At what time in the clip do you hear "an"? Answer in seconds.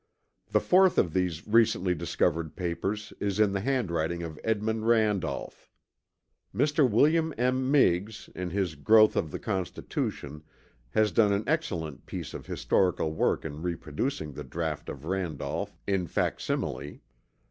11.31-11.43